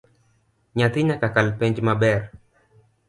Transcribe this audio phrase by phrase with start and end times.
[0.77, 2.19] Nyathi nyaka kal penj maber